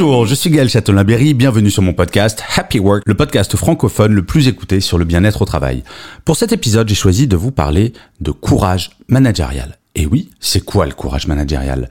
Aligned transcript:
Bonjour, 0.00 0.24
je 0.24 0.34
suis 0.34 0.48
Gaël 0.48 0.70
Châtelain-Berry, 0.70 1.34
bienvenue 1.34 1.70
sur 1.70 1.82
mon 1.82 1.92
podcast 1.92 2.42
Happy 2.56 2.78
Work, 2.78 3.02
le 3.04 3.12
podcast 3.12 3.54
francophone 3.54 4.14
le 4.14 4.22
plus 4.22 4.48
écouté 4.48 4.80
sur 4.80 4.96
le 4.96 5.04
bien-être 5.04 5.42
au 5.42 5.44
travail. 5.44 5.84
Pour 6.24 6.38
cet 6.38 6.52
épisode, 6.52 6.88
j'ai 6.88 6.94
choisi 6.94 7.26
de 7.26 7.36
vous 7.36 7.50
parler 7.50 7.92
de 8.18 8.30
courage 8.30 8.92
managérial. 9.08 9.76
Et 9.94 10.06
oui, 10.06 10.30
c'est 10.40 10.64
quoi 10.64 10.86
le 10.86 10.94
courage 10.94 11.26
managérial? 11.26 11.90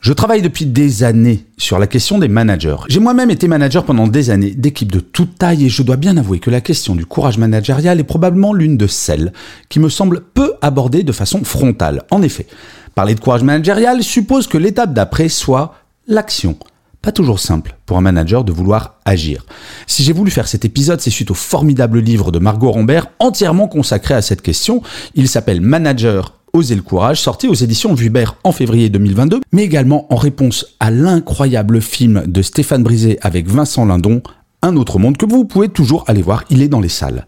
Je 0.00 0.12
travaille 0.12 0.42
depuis 0.42 0.66
des 0.66 1.02
années 1.02 1.46
sur 1.56 1.78
la 1.78 1.86
question 1.86 2.18
des 2.18 2.28
managers. 2.28 2.76
J'ai 2.90 3.00
moi-même 3.00 3.30
été 3.30 3.48
manager 3.48 3.86
pendant 3.86 4.06
des 4.06 4.28
années 4.28 4.50
d'équipes 4.50 4.92
de 4.92 5.00
toute 5.00 5.38
taille 5.38 5.64
et 5.64 5.70
je 5.70 5.82
dois 5.82 5.96
bien 5.96 6.18
avouer 6.18 6.40
que 6.40 6.50
la 6.50 6.60
question 6.60 6.94
du 6.94 7.06
courage 7.06 7.38
managérial 7.38 7.98
est 7.98 8.04
probablement 8.04 8.52
l'une 8.52 8.76
de 8.76 8.86
celles 8.86 9.32
qui 9.70 9.80
me 9.80 9.88
semble 9.88 10.20
peu 10.20 10.52
abordée 10.60 11.04
de 11.04 11.12
façon 11.12 11.42
frontale. 11.42 12.02
En 12.10 12.20
effet, 12.20 12.48
parler 12.94 13.14
de 13.14 13.20
courage 13.20 13.44
managérial 13.44 14.02
suppose 14.02 14.46
que 14.46 14.58
l'étape 14.58 14.92
d'après 14.92 15.30
soit 15.30 15.74
l'action 16.06 16.58
pas 17.02 17.12
toujours 17.12 17.38
simple 17.38 17.76
pour 17.86 17.96
un 17.96 18.00
manager 18.00 18.44
de 18.44 18.52
vouloir 18.52 18.96
agir. 19.04 19.44
Si 19.86 20.02
j'ai 20.02 20.12
voulu 20.12 20.30
faire 20.30 20.48
cet 20.48 20.64
épisode, 20.64 21.00
c'est 21.00 21.10
suite 21.10 21.30
au 21.30 21.34
formidable 21.34 22.00
livre 22.00 22.32
de 22.32 22.38
Margot 22.38 22.70
Rambert 22.70 23.06
entièrement 23.18 23.68
consacré 23.68 24.14
à 24.14 24.22
cette 24.22 24.42
question. 24.42 24.82
Il 25.14 25.28
s'appelle 25.28 25.60
Manager 25.60 26.32
Oser 26.52 26.74
le 26.74 26.82
courage, 26.82 27.20
sorti 27.20 27.48
aux 27.48 27.54
éditions 27.54 27.92
Vubert 27.92 28.36
en 28.42 28.50
février 28.50 28.88
2022, 28.88 29.40
mais 29.52 29.62
également 29.62 30.10
en 30.12 30.16
réponse 30.16 30.66
à 30.80 30.90
l'incroyable 30.90 31.82
film 31.82 32.24
de 32.26 32.40
Stéphane 32.40 32.82
Brisé 32.82 33.18
avec 33.20 33.46
Vincent 33.46 33.84
Lindon, 33.84 34.22
Un 34.62 34.76
autre 34.76 34.98
monde, 34.98 35.18
que 35.18 35.26
vous 35.26 35.44
pouvez 35.44 35.68
toujours 35.68 36.04
aller 36.06 36.22
voir, 36.22 36.44
il 36.48 36.62
est 36.62 36.68
dans 36.68 36.80
les 36.80 36.88
salles. 36.88 37.26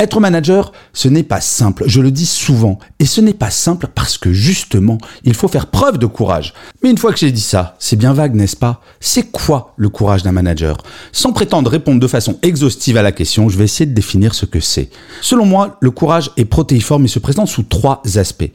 Être 0.00 0.18
manager, 0.18 0.72
ce 0.92 1.06
n'est 1.06 1.22
pas 1.22 1.40
simple, 1.40 1.84
je 1.86 2.00
le 2.00 2.10
dis 2.10 2.26
souvent, 2.26 2.80
et 2.98 3.06
ce 3.06 3.20
n'est 3.20 3.32
pas 3.32 3.50
simple 3.50 3.86
parce 3.86 4.18
que 4.18 4.32
justement, 4.32 4.98
il 5.22 5.34
faut 5.34 5.46
faire 5.46 5.68
preuve 5.68 5.98
de 5.98 6.06
courage. 6.06 6.52
Mais 6.82 6.90
une 6.90 6.98
fois 6.98 7.12
que 7.12 7.18
j'ai 7.20 7.30
dit 7.30 7.40
ça, 7.40 7.76
c'est 7.78 7.94
bien 7.94 8.12
vague, 8.12 8.34
n'est-ce 8.34 8.56
pas? 8.56 8.80
C'est 8.98 9.30
quoi 9.30 9.72
le 9.76 9.88
courage 9.88 10.24
d'un 10.24 10.32
manager? 10.32 10.78
Sans 11.12 11.32
prétendre 11.32 11.70
répondre 11.70 12.00
de 12.00 12.08
façon 12.08 12.40
exhaustive 12.42 12.96
à 12.96 13.02
la 13.02 13.12
question, 13.12 13.48
je 13.48 13.56
vais 13.56 13.64
essayer 13.64 13.86
de 13.86 13.94
définir 13.94 14.34
ce 14.34 14.46
que 14.46 14.58
c'est. 14.58 14.90
Selon 15.20 15.46
moi, 15.46 15.78
le 15.80 15.92
courage 15.92 16.32
est 16.36 16.44
protéiforme 16.44 17.04
et 17.04 17.08
se 17.08 17.20
présente 17.20 17.46
sous 17.46 17.62
trois 17.62 18.02
aspects. 18.16 18.50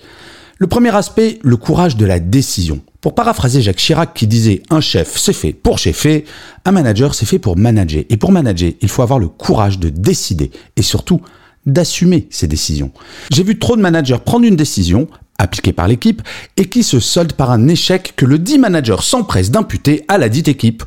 Le 0.61 0.67
premier 0.67 0.93
aspect, 0.93 1.39
le 1.41 1.55
courage 1.55 1.95
de 1.95 2.05
la 2.05 2.19
décision. 2.19 2.81
Pour 2.99 3.15
paraphraser 3.15 3.61
Jacques 3.61 3.77
Chirac 3.77 4.13
qui 4.13 4.27
disait 4.27 4.61
un 4.69 4.81
chef 4.81 5.17
c'est 5.17 5.31
fait 5.31 5.53
pour 5.53 5.77
chefer, 5.77 6.25
un 6.65 6.73
manager 6.73 7.15
c'est 7.15 7.25
fait 7.25 7.39
pour 7.39 7.55
manager. 7.55 8.03
Et 8.09 8.17
pour 8.17 8.33
manager, 8.33 8.73
il 8.81 8.89
faut 8.89 9.01
avoir 9.01 9.19
le 9.19 9.29
courage 9.29 9.79
de 9.79 9.87
décider 9.87 10.51
et 10.75 10.81
surtout 10.81 11.21
d'assumer 11.65 12.27
ses 12.29 12.47
décisions. 12.47 12.91
J'ai 13.31 13.43
vu 13.43 13.57
trop 13.57 13.77
de 13.77 13.81
managers 13.81 14.17
prendre 14.25 14.45
une 14.45 14.57
décision, 14.57 15.07
appliquée 15.37 15.71
par 15.71 15.87
l'équipe, 15.87 16.21
et 16.57 16.65
qui 16.65 16.83
se 16.83 16.99
solde 16.99 17.31
par 17.31 17.51
un 17.51 17.69
échec 17.69 18.11
que 18.17 18.25
le 18.25 18.37
dit 18.37 18.59
manager 18.59 19.01
s'empresse 19.01 19.51
d'imputer 19.51 20.03
à 20.09 20.17
la 20.17 20.27
dite 20.27 20.49
équipe. 20.49 20.83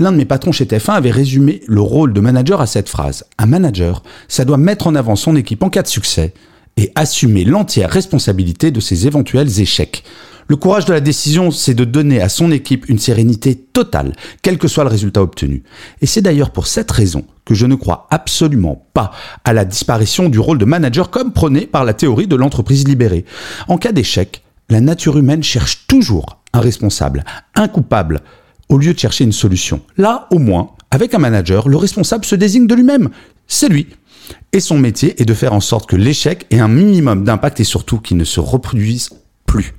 L'un 0.00 0.10
de 0.10 0.16
mes 0.16 0.24
patrons 0.24 0.50
chez 0.50 0.64
TF1 0.64 0.94
avait 0.94 1.12
résumé 1.12 1.60
le 1.68 1.80
rôle 1.80 2.12
de 2.12 2.20
manager 2.20 2.60
à 2.60 2.66
cette 2.66 2.88
phrase. 2.88 3.26
Un 3.38 3.46
manager, 3.46 4.02
ça 4.26 4.44
doit 4.44 4.56
mettre 4.56 4.88
en 4.88 4.96
avant 4.96 5.14
son 5.14 5.36
équipe 5.36 5.62
en 5.62 5.70
cas 5.70 5.82
de 5.82 5.88
succès 5.88 6.34
et 6.78 6.92
assumer 6.94 7.44
l'entière 7.44 7.90
responsabilité 7.90 8.70
de 8.70 8.80
ses 8.80 9.06
éventuels 9.06 9.60
échecs. 9.60 10.04
Le 10.46 10.56
courage 10.56 10.86
de 10.86 10.94
la 10.94 11.00
décision, 11.00 11.50
c'est 11.50 11.74
de 11.74 11.84
donner 11.84 12.22
à 12.22 12.30
son 12.30 12.50
équipe 12.52 12.88
une 12.88 12.98
sérénité 12.98 13.54
totale, 13.54 14.14
quel 14.40 14.56
que 14.56 14.68
soit 14.68 14.84
le 14.84 14.90
résultat 14.90 15.20
obtenu. 15.20 15.64
Et 16.00 16.06
c'est 16.06 16.22
d'ailleurs 16.22 16.52
pour 16.52 16.66
cette 16.66 16.90
raison 16.90 17.24
que 17.44 17.54
je 17.54 17.66
ne 17.66 17.74
crois 17.74 18.06
absolument 18.10 18.86
pas 18.94 19.10
à 19.44 19.52
la 19.52 19.66
disparition 19.66 20.30
du 20.30 20.38
rôle 20.38 20.56
de 20.56 20.64
manager 20.64 21.10
comme 21.10 21.32
prôné 21.32 21.66
par 21.66 21.84
la 21.84 21.92
théorie 21.92 22.28
de 22.28 22.36
l'entreprise 22.36 22.86
libérée. 22.88 23.26
En 23.66 23.76
cas 23.76 23.92
d'échec, 23.92 24.42
la 24.70 24.80
nature 24.80 25.18
humaine 25.18 25.42
cherche 25.42 25.86
toujours 25.86 26.38
un 26.54 26.60
responsable, 26.60 27.24
un 27.54 27.68
coupable, 27.68 28.20
au 28.68 28.78
lieu 28.78 28.94
de 28.94 28.98
chercher 28.98 29.24
une 29.24 29.32
solution. 29.32 29.80
Là, 29.96 30.28
au 30.30 30.38
moins, 30.38 30.70
avec 30.90 31.12
un 31.12 31.18
manager, 31.18 31.68
le 31.68 31.76
responsable 31.76 32.24
se 32.24 32.36
désigne 32.36 32.66
de 32.66 32.74
lui-même. 32.74 33.10
C'est 33.48 33.68
lui. 33.68 33.88
Et 34.52 34.60
son 34.60 34.78
métier 34.78 35.20
est 35.20 35.24
de 35.24 35.34
faire 35.34 35.52
en 35.52 35.60
sorte 35.60 35.88
que 35.88 35.96
l'échec 35.96 36.46
ait 36.50 36.60
un 36.60 36.68
minimum 36.68 37.24
d'impact 37.24 37.60
et 37.60 37.64
surtout 37.64 37.98
qu'il 37.98 38.16
ne 38.16 38.24
se 38.24 38.40
reproduise 38.40 39.10
plus. 39.46 39.74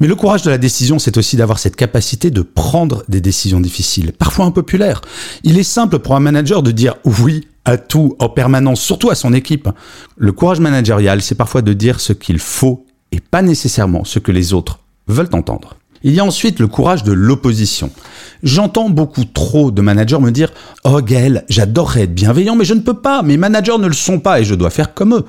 Mais 0.00 0.06
le 0.06 0.16
courage 0.16 0.42
de 0.42 0.50
la 0.50 0.58
décision, 0.58 0.98
c'est 0.98 1.16
aussi 1.16 1.36
d'avoir 1.36 1.58
cette 1.58 1.76
capacité 1.76 2.30
de 2.30 2.42
prendre 2.42 3.04
des 3.08 3.20
décisions 3.20 3.60
difficiles, 3.60 4.12
parfois 4.12 4.46
impopulaires. 4.46 5.00
Il 5.44 5.58
est 5.58 5.62
simple 5.62 5.98
pour 5.98 6.16
un 6.16 6.20
manager 6.20 6.62
de 6.62 6.72
dire 6.72 6.96
oui 7.04 7.48
à 7.64 7.78
tout 7.78 8.16
en 8.18 8.28
permanence, 8.28 8.80
surtout 8.80 9.10
à 9.10 9.14
son 9.14 9.32
équipe. 9.32 9.68
Le 10.16 10.32
courage 10.32 10.60
managérial, 10.60 11.22
c'est 11.22 11.34
parfois 11.34 11.62
de 11.62 11.72
dire 11.72 12.00
ce 12.00 12.12
qu'il 12.12 12.38
faut 12.38 12.86
et 13.12 13.20
pas 13.20 13.42
nécessairement 13.42 14.04
ce 14.04 14.18
que 14.18 14.32
les 14.32 14.52
autres 14.52 14.80
veulent 15.06 15.30
entendre. 15.32 15.76
Il 16.06 16.12
y 16.12 16.20
a 16.20 16.24
ensuite 16.24 16.60
le 16.60 16.68
courage 16.68 17.02
de 17.02 17.12
l'opposition. 17.12 17.90
J'entends 18.42 18.90
beaucoup 18.90 19.24
trop 19.24 19.70
de 19.70 19.80
managers 19.80 20.18
me 20.18 20.30
dire 20.30 20.52
Oh 20.84 21.00
Gaël, 21.00 21.46
j'adorerais 21.48 22.02
être 22.02 22.14
bienveillant, 22.14 22.56
mais 22.56 22.66
je 22.66 22.74
ne 22.74 22.80
peux 22.80 23.00
pas, 23.00 23.22
mes 23.22 23.38
managers 23.38 23.78
ne 23.78 23.86
le 23.86 23.94
sont 23.94 24.20
pas 24.20 24.38
et 24.38 24.44
je 24.44 24.54
dois 24.54 24.68
faire 24.68 24.92
comme 24.92 25.14
eux. 25.14 25.24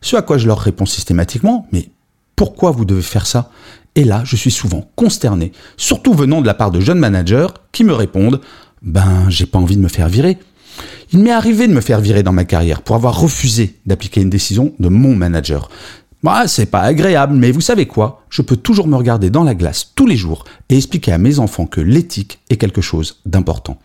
Ce 0.00 0.14
à 0.14 0.22
quoi 0.22 0.38
je 0.38 0.46
leur 0.46 0.60
réponds 0.60 0.86
systématiquement 0.86 1.66
Mais 1.72 1.88
pourquoi 2.36 2.70
vous 2.70 2.84
devez 2.84 3.02
faire 3.02 3.26
ça? 3.26 3.50
Et 3.96 4.04
là, 4.04 4.22
je 4.24 4.36
suis 4.36 4.52
souvent 4.52 4.88
consterné, 4.94 5.50
surtout 5.76 6.14
venant 6.14 6.40
de 6.40 6.46
la 6.46 6.54
part 6.54 6.70
de 6.70 6.78
jeunes 6.78 6.98
managers 6.98 7.48
qui 7.72 7.82
me 7.82 7.92
répondent 7.92 8.40
Ben, 8.82 9.28
j'ai 9.30 9.46
pas 9.46 9.58
envie 9.58 9.76
de 9.76 9.82
me 9.82 9.88
faire 9.88 10.08
virer. 10.08 10.38
Il 11.12 11.20
m'est 11.20 11.32
arrivé 11.32 11.66
de 11.66 11.72
me 11.72 11.80
faire 11.80 12.00
virer 12.00 12.22
dans 12.22 12.32
ma 12.32 12.44
carrière 12.44 12.82
pour 12.82 12.94
avoir 12.96 13.20
refusé 13.20 13.76
d'appliquer 13.86 14.20
une 14.20 14.30
décision 14.30 14.74
de 14.78 14.88
mon 14.88 15.14
manager. 15.16 15.70
Bah, 16.24 16.48
c'est 16.48 16.64
pas 16.64 16.80
agréable, 16.80 17.34
mais 17.34 17.50
vous 17.50 17.60
savez 17.60 17.84
quoi? 17.84 18.22
Je 18.30 18.40
peux 18.40 18.56
toujours 18.56 18.88
me 18.88 18.96
regarder 18.96 19.28
dans 19.28 19.44
la 19.44 19.54
glace 19.54 19.92
tous 19.94 20.06
les 20.06 20.16
jours 20.16 20.46
et 20.70 20.76
expliquer 20.78 21.12
à 21.12 21.18
mes 21.18 21.38
enfants 21.38 21.66
que 21.66 21.82
l'éthique 21.82 22.38
est 22.48 22.56
quelque 22.56 22.80
chose 22.80 23.20
d'important. 23.26 23.78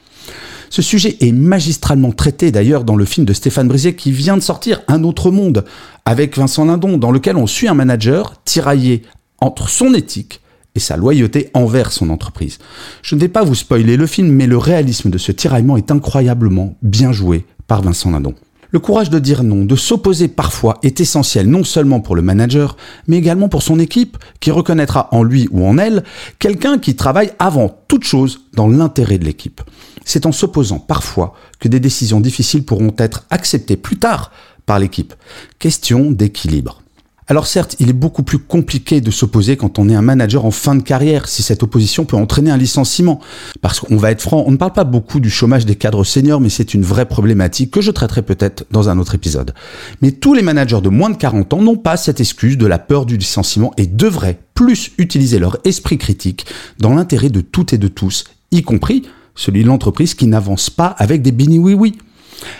Ce 0.69 0.81
sujet 0.81 1.17
est 1.19 1.33
magistralement 1.33 2.13
traité 2.13 2.53
d'ailleurs 2.53 2.85
dans 2.85 2.95
le 2.95 3.03
film 3.03 3.25
de 3.25 3.33
Stéphane 3.33 3.67
Brisé 3.67 3.93
qui 3.93 4.13
vient 4.13 4.37
de 4.37 4.41
sortir 4.41 4.79
Un 4.87 5.03
autre 5.03 5.31
monde 5.31 5.65
avec 6.05 6.37
Vincent 6.37 6.63
Lindon, 6.63 6.97
dans 6.97 7.11
lequel 7.11 7.35
on 7.35 7.45
suit 7.45 7.67
un 7.67 7.73
manager 7.73 8.41
tiraillé 8.45 9.03
entre 9.39 9.67
son 9.67 9.93
éthique 9.93 10.39
et 10.75 10.79
sa 10.79 10.95
loyauté 10.95 11.49
envers 11.53 11.91
son 11.91 12.09
entreprise. 12.09 12.57
Je 13.01 13.15
ne 13.15 13.19
vais 13.19 13.27
pas 13.27 13.43
vous 13.43 13.55
spoiler 13.55 13.97
le 13.97 14.07
film, 14.07 14.31
mais 14.31 14.47
le 14.47 14.57
réalisme 14.57 15.09
de 15.09 15.17
ce 15.17 15.33
tiraillement 15.33 15.75
est 15.75 15.91
incroyablement 15.91 16.77
bien 16.83 17.11
joué 17.11 17.45
par 17.67 17.81
Vincent 17.81 18.11
Lindon. 18.11 18.33
Le 18.71 18.79
courage 18.79 19.09
de 19.09 19.17
dire 19.17 19.43
non, 19.43 19.65
de 19.65 19.75
s'opposer 19.75 20.27
parfois 20.27 20.77
est 20.83 21.01
essentiel 21.01 21.47
non 21.47 21.63
seulement 21.63 22.01
pour 22.01 22.15
le 22.15 22.21
manager, 22.21 22.77
mais 23.07 23.17
également 23.17 23.49
pour 23.49 23.63
son 23.63 23.79
équipe, 23.79 24.17
qui 24.39 24.51
reconnaîtra 24.51 25.09
en 25.11 25.23
lui 25.23 25.47
ou 25.51 25.65
en 25.65 25.79
elle 25.79 26.03
quelqu'un 26.37 26.77
qui 26.77 26.95
travaille 26.95 27.31
avant 27.39 27.83
toute 27.87 28.03
chose 28.03 28.41
dans 28.53 28.67
l'intérêt 28.67 29.17
de 29.17 29.25
l'équipe. 29.25 29.61
C'est 30.05 30.27
en 30.27 30.31
s'opposant 30.31 30.79
parfois 30.79 31.33
que 31.59 31.67
des 31.67 31.79
décisions 31.79 32.19
difficiles 32.19 32.63
pourront 32.63 32.93
être 32.99 33.25
acceptées 33.31 33.77
plus 33.77 33.97
tard 33.97 34.31
par 34.67 34.77
l'équipe. 34.77 35.15
Question 35.57 36.11
d'équilibre. 36.11 36.83
Alors 37.31 37.45
certes, 37.45 37.75
il 37.79 37.89
est 37.89 37.93
beaucoup 37.93 38.23
plus 38.23 38.39
compliqué 38.39 39.01
de 39.01 39.11
s'opposer 39.11 39.55
quand 39.55 39.77
on 39.77 39.87
est 39.87 39.93
un 39.93 40.01
manager 40.01 40.45
en 40.45 40.51
fin 40.51 40.73
de 40.73 40.81
carrière, 40.81 41.27
si 41.27 41.43
cette 41.43 41.61
opposition 41.61 42.03
peut 42.03 42.17
entraîner 42.17 42.49
un 42.49 42.57
licenciement. 42.57 43.19
Parce 43.61 43.79
qu'on 43.79 43.97
va 43.97 44.09
être 44.09 44.23
franc, 44.23 44.43
on 44.47 44.51
ne 44.51 44.57
parle 44.57 44.73
pas 44.73 44.83
beaucoup 44.83 45.19
du 45.19 45.29
chômage 45.29 45.67
des 45.67 45.75
cadres 45.75 46.03
seniors, 46.03 46.41
mais 46.41 46.49
c'est 46.49 46.73
une 46.73 46.81
vraie 46.81 47.05
problématique 47.05 47.69
que 47.69 47.81
je 47.81 47.91
traiterai 47.91 48.23
peut-être 48.23 48.65
dans 48.71 48.89
un 48.89 48.97
autre 48.97 49.13
épisode. 49.13 49.53
Mais 50.01 50.11
tous 50.11 50.33
les 50.33 50.41
managers 50.41 50.81
de 50.81 50.89
moins 50.89 51.11
de 51.11 51.17
40 51.17 51.53
ans 51.53 51.61
n'ont 51.61 51.77
pas 51.77 51.97
cette 51.97 52.19
excuse 52.19 52.57
de 52.57 52.65
la 52.65 52.79
peur 52.79 53.05
du 53.05 53.15
licenciement 53.15 53.73
et 53.77 53.85
devraient 53.85 54.39
plus 54.55 54.93
utiliser 54.97 55.37
leur 55.37 55.57
esprit 55.65 55.99
critique 55.99 56.47
dans 56.79 56.95
l'intérêt 56.95 57.29
de 57.29 57.41
toutes 57.41 57.73
et 57.73 57.77
de 57.77 57.87
tous, 57.87 58.23
y 58.49 58.63
compris 58.63 59.03
celui 59.35 59.61
de 59.61 59.67
l'entreprise 59.67 60.15
qui 60.15 60.25
n'avance 60.25 60.71
pas 60.71 60.95
avec 60.97 61.21
des 61.21 61.31
bini 61.31 61.59
oui 61.59 61.75
oui. 61.75 61.95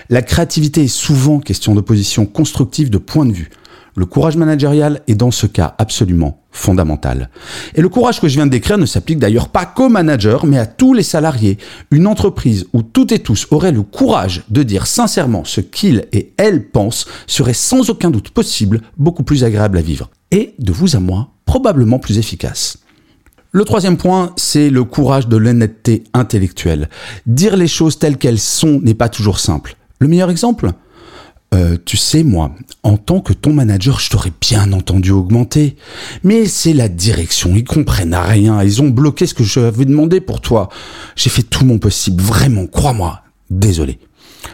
La 0.10 0.22
créativité 0.22 0.84
est 0.84 0.88
souvent 0.88 1.40
question 1.40 1.74
d'opposition 1.74 2.28
constructive 2.28 2.92
de 2.92 3.00
point 3.00 3.26
de 3.26 3.34
vue. 3.34 3.50
Le 4.00 4.06
courage 4.06 4.38
managérial 4.38 5.02
est 5.10 5.16
dans 5.16 5.30
ce 5.30 5.46
cas 5.46 5.76
absolument 5.78 6.46
fondamentale. 6.52 7.30
Et 7.76 7.82
le 7.82 7.90
courage 7.90 8.22
que 8.22 8.30
je 8.30 8.36
viens 8.36 8.46
de 8.46 8.52
décrire 8.52 8.78
ne 8.78 8.86
s'applique 8.86 9.20
d'ailleurs 9.20 9.50
pas 9.50 9.66
qu'aux 9.66 9.90
managers, 9.90 10.38
mais 10.46 10.58
à 10.58 10.66
tous 10.66 10.94
les 10.94 11.04
salariés. 11.04 11.58
Une 11.92 12.08
entreprise 12.08 12.68
où 12.72 12.82
toutes 12.82 13.12
et 13.12 13.20
tous 13.20 13.48
auraient 13.52 13.74
le 13.74 13.82
courage 13.82 14.44
de 14.50 14.64
dire 14.64 14.88
sincèrement 14.88 15.44
ce 15.44 15.60
qu'ils 15.60 16.06
et 16.14 16.32
elles 16.38 16.70
pensent 16.70 17.08
serait 17.28 17.52
sans 17.52 17.90
aucun 17.90 18.10
doute 18.10 18.30
possible 18.30 18.80
beaucoup 18.96 19.24
plus 19.24 19.44
agréable 19.44 19.78
à 19.78 19.82
vivre. 19.82 20.10
Et, 20.32 20.56
de 20.60 20.72
vous 20.72 20.96
à 20.96 21.02
moi, 21.02 21.32
probablement 21.44 22.00
plus 22.00 22.20
efficace. 22.20 22.78
Le 23.52 23.66
troisième 23.66 23.98
point, 23.98 24.32
c'est 24.38 24.70
le 24.70 24.86
courage 24.86 25.28
de 25.28 25.36
l'honnêteté 25.36 26.06
intellectuelle. 26.14 26.90
Dire 27.26 27.58
les 27.58 27.68
choses 27.68 28.00
telles 28.00 28.18
qu'elles 28.18 28.40
sont 28.40 28.80
n'est 28.82 28.94
pas 28.94 29.10
toujours 29.10 29.40
simple. 29.40 29.76
Le 30.00 30.08
meilleur 30.08 30.30
exemple? 30.30 30.72
Euh, 31.54 31.78
tu 31.84 31.98
sais, 31.98 32.24
moi, 32.24 32.52
en 32.84 32.98
tant 32.98 33.22
que 33.22 33.34
ton 33.34 33.54
manager, 33.54 34.00
je 34.00 34.10
t'aurais 34.10 34.32
bien 34.40 34.72
entendu 34.72 35.12
augmenter. 35.12 35.76
Mais 36.24 36.46
c'est 36.46 36.74
la 36.74 36.90
direction, 36.90 37.56
ils 37.56 37.64
comprennent 37.64 38.16
rien, 38.16 38.62
ils 38.64 38.82
ont 38.82 38.90
bloqué 38.90 39.26
ce 39.26 39.34
que 39.34 39.44
je 39.44 39.60
avais 39.60 39.86
demandé 39.86 40.22
pour 40.22 40.42
toi. 40.42 40.70
J'ai 41.16 41.30
fait 41.30 41.44
tout 41.44 41.66
mon 41.66 41.80
possible, 41.80 42.22
vraiment, 42.22 42.68
crois-moi. 42.68 43.22
Désolé. 43.50 44.00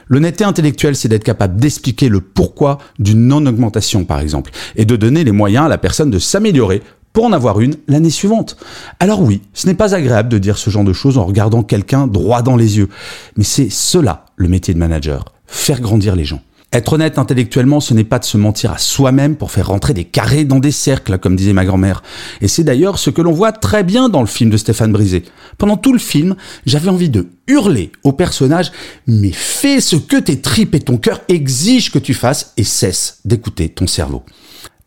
L'honnêteté 0.07 0.43
intellectuelle, 0.43 0.95
c'est 0.95 1.09
d'être 1.09 1.23
capable 1.23 1.59
d'expliquer 1.59 2.09
le 2.09 2.21
pourquoi 2.21 2.77
d'une 2.97 3.27
non-augmentation, 3.27 4.05
par 4.05 4.19
exemple, 4.19 4.51
et 4.75 4.85
de 4.85 4.95
donner 4.95 5.23
les 5.23 5.31
moyens 5.31 5.65
à 5.65 5.69
la 5.69 5.77
personne 5.77 6.09
de 6.09 6.19
s'améliorer 6.19 6.81
pour 7.13 7.25
en 7.25 7.33
avoir 7.33 7.61
une 7.61 7.75
l'année 7.87 8.09
suivante. 8.09 8.57
Alors 8.99 9.21
oui, 9.21 9.41
ce 9.53 9.67
n'est 9.67 9.73
pas 9.73 9.95
agréable 9.95 10.29
de 10.29 10.37
dire 10.37 10.57
ce 10.57 10.69
genre 10.69 10.83
de 10.83 10.93
choses 10.93 11.17
en 11.17 11.25
regardant 11.25 11.63
quelqu'un 11.63 12.07
droit 12.07 12.41
dans 12.41 12.57
les 12.57 12.77
yeux, 12.77 12.89
mais 13.37 13.43
c'est 13.43 13.69
cela 13.69 14.25
le 14.35 14.49
métier 14.49 14.73
de 14.73 14.79
manager, 14.79 15.25
faire 15.47 15.79
grandir 15.81 16.15
les 16.15 16.25
gens. 16.25 16.41
Être 16.75 16.91
honnête 16.91 17.17
intellectuellement, 17.17 17.79
ce 17.79 17.93
n'est 17.93 18.03
pas 18.03 18.19
de 18.19 18.25
se 18.25 18.35
mentir 18.35 18.73
à 18.73 18.77
soi-même 18.77 19.37
pour 19.37 19.49
faire 19.49 19.67
rentrer 19.67 19.93
des 19.93 20.03
carrés 20.03 20.43
dans 20.43 20.59
des 20.59 20.73
cercles, 20.73 21.17
comme 21.19 21.37
disait 21.37 21.53
ma 21.53 21.63
grand-mère. 21.63 22.03
Et 22.41 22.49
c'est 22.49 22.65
d'ailleurs 22.65 22.99
ce 22.99 23.09
que 23.09 23.21
l'on 23.21 23.31
voit 23.31 23.53
très 23.53 23.85
bien 23.85 24.09
dans 24.09 24.19
le 24.19 24.27
film 24.27 24.49
de 24.49 24.57
Stéphane 24.57 24.91
Brisé. 24.91 25.23
Pendant 25.57 25.77
tout 25.77 25.93
le 25.93 25.99
film, 25.99 26.35
j'avais 26.65 26.89
envie 26.89 27.07
de 27.09 27.29
hurler 27.47 27.93
au 28.03 28.11
personnage, 28.11 28.73
mais 29.07 29.31
fais 29.31 29.79
ce 29.79 29.95
que 29.95 30.17
tes 30.17 30.41
tripes 30.41 30.75
et 30.75 30.81
ton 30.81 30.97
cœur 30.97 31.21
exigent 31.29 31.93
que 31.93 31.99
tu 31.99 32.13
fasses 32.13 32.51
et 32.57 32.65
cesse 32.65 33.19
d'écouter 33.23 33.69
ton 33.69 33.87
cerveau. 33.87 34.23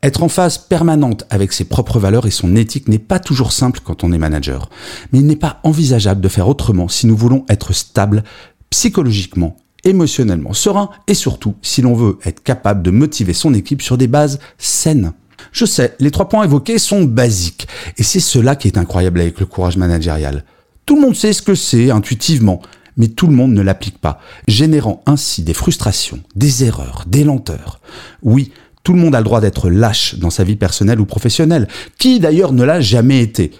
Être 0.02 0.22
en 0.22 0.28
phase 0.28 0.58
permanente 0.58 1.24
avec 1.30 1.54
ses 1.54 1.64
propres 1.64 1.98
valeurs 1.98 2.26
et 2.26 2.30
son 2.30 2.54
éthique 2.54 2.88
n'est 2.88 2.98
pas 2.98 3.18
toujours 3.18 3.50
simple 3.50 3.80
quand 3.82 4.04
on 4.04 4.12
est 4.12 4.18
manager. 4.18 4.68
Mais 5.10 5.20
il 5.20 5.26
n'est 5.26 5.36
pas 5.36 5.58
envisageable 5.62 6.20
de 6.20 6.28
faire 6.28 6.48
autrement 6.48 6.88
si 6.88 7.06
nous 7.06 7.16
voulons 7.16 7.46
être 7.48 7.72
stable 7.72 8.24
psychologiquement 8.68 9.56
émotionnellement 9.88 10.52
serein 10.52 10.90
et 11.06 11.14
surtout 11.14 11.54
si 11.62 11.82
l'on 11.82 11.94
veut 11.94 12.18
être 12.24 12.42
capable 12.42 12.82
de 12.82 12.90
motiver 12.90 13.32
son 13.32 13.54
équipe 13.54 13.82
sur 13.82 13.98
des 13.98 14.08
bases 14.08 14.38
saines. 14.58 15.12
Je 15.52 15.64
sais, 15.64 15.94
les 16.00 16.10
trois 16.10 16.28
points 16.28 16.44
évoqués 16.44 16.78
sont 16.78 17.04
basiques 17.04 17.68
et 17.96 18.02
c'est 18.02 18.20
cela 18.20 18.56
qui 18.56 18.68
est 18.68 18.78
incroyable 18.78 19.20
avec 19.20 19.40
le 19.40 19.46
courage 19.46 19.76
managérial. 19.76 20.44
Tout 20.86 20.96
le 20.96 21.02
monde 21.02 21.16
sait 21.16 21.32
ce 21.32 21.42
que 21.42 21.54
c'est 21.54 21.90
intuitivement, 21.90 22.62
mais 22.96 23.08
tout 23.08 23.26
le 23.26 23.34
monde 23.34 23.52
ne 23.52 23.62
l'applique 23.62 23.98
pas, 23.98 24.20
générant 24.46 25.02
ainsi 25.06 25.42
des 25.42 25.54
frustrations, 25.54 26.20
des 26.34 26.64
erreurs, 26.64 27.04
des 27.06 27.24
lenteurs. 27.24 27.80
Oui, 28.22 28.52
tout 28.82 28.92
le 28.92 29.00
monde 29.00 29.14
a 29.14 29.18
le 29.18 29.24
droit 29.24 29.40
d'être 29.40 29.70
lâche 29.70 30.16
dans 30.16 30.30
sa 30.30 30.44
vie 30.44 30.56
personnelle 30.56 31.00
ou 31.00 31.06
professionnelle, 31.06 31.68
qui 31.98 32.20
d'ailleurs 32.20 32.52
ne 32.52 32.64
l'a 32.64 32.80
jamais 32.80 33.20
été? 33.20 33.52